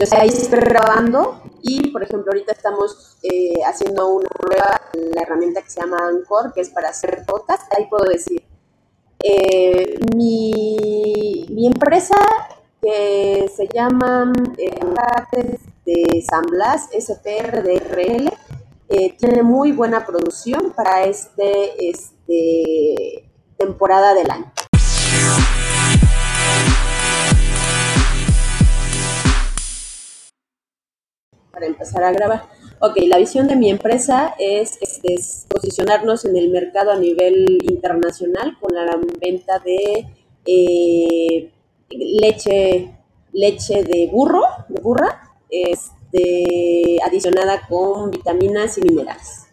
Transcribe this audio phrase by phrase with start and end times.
[0.00, 5.20] Entonces ahí estoy grabando y, por ejemplo, ahorita estamos eh, haciendo una prueba en la
[5.20, 7.70] herramienta que se llama Anchor, que es para hacer podcast.
[7.74, 8.42] Ahí puedo decir,
[9.22, 12.16] eh, mi, mi, empresa
[12.80, 14.80] que se llama eh,
[15.84, 18.32] de San Blas, SPRDRL,
[18.88, 24.50] eh, tiene muy buena producción para este, este temporada del año.
[31.60, 32.44] Para empezar a grabar.
[32.78, 34.78] Ok, la visión de mi empresa es,
[35.46, 40.06] posicionarnos en el mercado a nivel internacional con la venta de
[40.46, 41.50] eh,
[41.90, 42.96] leche,
[43.34, 45.20] leche de burro, de burra,
[45.50, 49.49] este, adicionada con vitaminas y minerales.